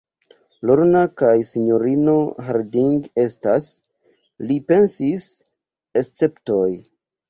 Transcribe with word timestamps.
Lorna 0.69 1.03
kaj 1.21 1.33
sinjorino 1.49 2.17
Harding 2.49 2.97
estas, 3.27 3.71
li 4.49 4.61
pensis, 4.75 5.31
esceptoj. 6.05 6.69